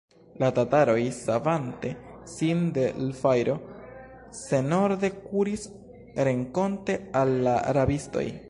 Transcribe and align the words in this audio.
La 0.43 0.47
tataroj, 0.59 1.01
savante 1.17 1.91
sin 2.31 2.63
de 2.79 2.85
l' 3.03 3.11
fajro, 3.19 3.55
senorde 4.41 5.13
kuris 5.29 5.69
renkonte 6.31 7.01
al 7.25 7.41
la 7.49 7.59
rabistoj. 7.81 8.31